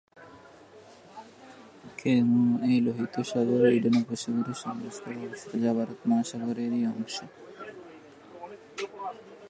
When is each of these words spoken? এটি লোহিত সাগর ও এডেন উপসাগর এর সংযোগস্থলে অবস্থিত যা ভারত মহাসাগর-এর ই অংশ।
এটি 1.91 2.77
লোহিত 2.85 3.15
সাগর 3.31 3.61
ও 3.63 3.69
এডেন 3.75 3.95
উপসাগর 4.01 4.45
এর 4.45 4.57
সংযোগস্থলে 4.63 5.19
অবস্থিত 5.21 5.53
যা 5.63 5.71
ভারত 5.77 5.99
মহাসাগর-এর 6.09 6.73
ই 6.75 6.83
অংশ। 6.91 7.15